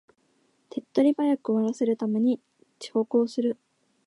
[0.71, 2.41] 手っ取り早く終わらせるために
[2.79, 3.59] 長考する